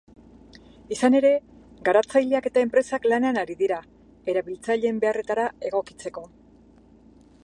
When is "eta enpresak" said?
2.51-3.05